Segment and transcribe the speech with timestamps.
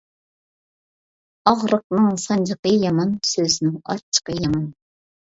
[1.49, 4.65] ئاغرىقنىڭ سانجىقى يامان، سۆزنىڭ ئاچچىقى يامان.